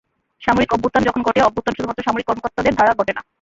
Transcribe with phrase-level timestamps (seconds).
[0.41, 3.21] সামরিক অভ্যুত্থান যখন ঘটে, অভ্যুত্থান শুধুমাত্র সামরিক কর্মকর্তাদের দ্বারা ঘটে না।